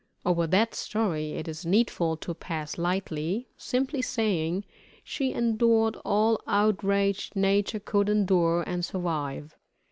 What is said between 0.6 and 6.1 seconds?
story, it is needful to pass lightly, simply saying, she endured